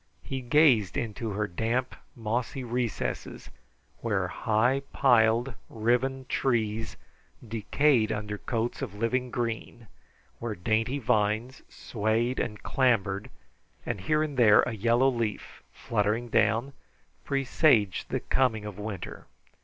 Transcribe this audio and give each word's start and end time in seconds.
He 0.23 0.41
gazed 0.41 0.97
into 0.97 1.29
her 1.29 1.45
damp, 1.45 1.95
mossy 2.15 2.63
recesses 2.63 3.51
where 3.99 4.27
high 4.27 4.81
piled 4.91 5.53
riven 5.69 6.25
trees 6.27 6.97
decayed 7.47 8.11
under 8.11 8.39
coats 8.39 8.81
of 8.81 8.95
living 8.95 9.29
green, 9.29 9.85
where 10.39 10.55
dainty 10.55 10.97
vines 10.97 11.61
swayed 11.69 12.39
and 12.39 12.63
clambered, 12.63 13.29
and 13.85 14.01
here 14.01 14.23
and 14.23 14.37
there 14.37 14.61
a 14.63 14.71
yellow 14.71 15.07
leaf, 15.09 15.61
fluttering 15.71 16.29
down, 16.29 16.73
presaged 17.23 18.09
the 18.09 18.21
coming 18.21 18.65
of 18.65 18.79
winter. 18.79 19.27